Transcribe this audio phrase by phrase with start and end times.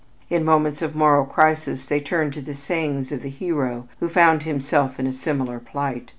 [0.31, 4.41] In moments of moral crisis they turn to the sayings of the hero who found
[4.41, 6.09] himself in a similar plight.